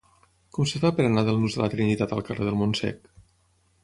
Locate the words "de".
1.57-1.61